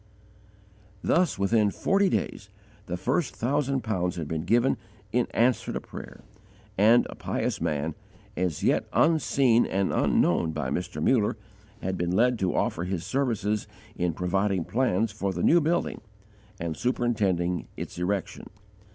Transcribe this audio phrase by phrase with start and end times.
[1.03, 2.49] Thus, within forty days,
[2.87, 4.77] the first thousand pounds had been given
[5.11, 6.21] in answer to prayer,
[6.75, 7.93] and a pious man,
[8.35, 11.03] as yet unseen and unknown by Mr.
[11.03, 11.37] Muller,
[11.83, 16.01] had been led to offer his services in providing plans for the new building
[16.59, 18.49] and superintending its erection.